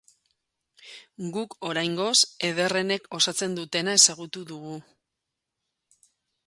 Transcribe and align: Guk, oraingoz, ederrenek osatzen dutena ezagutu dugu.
Guk, 1.35 1.53
oraingoz, 1.67 2.15
ederrenek 2.49 3.07
osatzen 3.19 3.55
dutena 3.61 3.97
ezagutu 4.01 4.45
dugu. 4.55 4.81